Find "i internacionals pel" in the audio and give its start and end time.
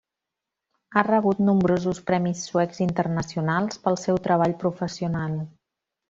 2.81-3.99